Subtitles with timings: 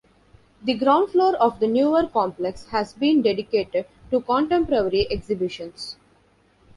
[0.63, 5.95] The ground floor of the newer complex has been dedicated to contemporary exhibitions.